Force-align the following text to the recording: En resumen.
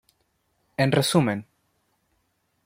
En 0.85 0.91
resumen. 0.95 1.45